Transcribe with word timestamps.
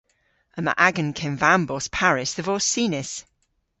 Yma 0.59 0.73
agan 0.87 1.09
kevambos 1.17 1.85
parys 1.97 2.31
dhe 2.35 2.43
vos 2.47 2.65
sinys. 2.73 3.11